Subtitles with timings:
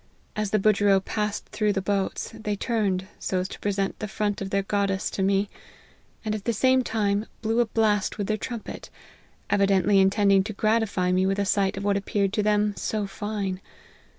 [0.35, 4.41] As the budgerow passed through the boats, they turned, so as to present the front
[4.41, 5.47] of their goddess to me;
[6.25, 8.89] and at the same time, blew a blast with their trumpet,
[9.51, 13.61] evidently intending to gratify me with a sight of what appeared to them so fine.